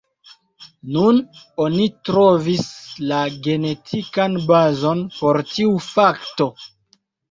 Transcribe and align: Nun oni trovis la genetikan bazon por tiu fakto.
Nun 0.95 1.19
oni 1.65 1.85
trovis 2.09 2.65
la 3.13 3.21
genetikan 3.51 4.43
bazon 4.51 5.09
por 5.17 5.45
tiu 5.55 5.81
fakto. 5.95 6.55